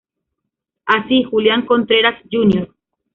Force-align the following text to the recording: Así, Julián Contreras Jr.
Así, 0.87 1.21
Julián 1.25 1.67
Contreras 1.67 2.19
Jr. 2.31 2.73